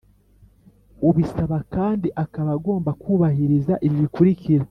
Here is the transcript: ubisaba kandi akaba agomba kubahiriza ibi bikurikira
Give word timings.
ubisaba 1.09 1.57
kandi 1.75 2.07
akaba 2.23 2.49
agomba 2.57 2.91
kubahiriza 3.01 3.73
ibi 3.85 3.97
bikurikira 4.03 4.59